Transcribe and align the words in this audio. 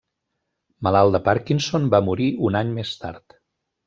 Malalt 0.87 1.17
de 1.17 1.21
Parkinson, 1.27 1.85
va 1.97 2.03
morir 2.07 2.31
un 2.49 2.57
any 2.63 2.73
més 2.79 2.95
tard. 3.03 3.37